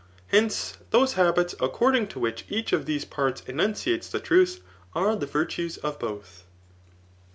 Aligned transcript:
Hence, 0.29 0.77
those 0.89 1.13
habits 1.13 1.53
according 1.59 2.07
to 2.07 2.19
which 2.19 2.43
each 2.49 2.73
of 2.73 2.87
these 2.87 3.05
parts 3.05 3.41
enunciates 3.45 4.09
the 4.09 4.19
truth 4.19 4.59
are 4.95 5.15
the 5.15 5.27
virtues 5.27 5.77
of 5.77 5.99
both. 5.99 6.43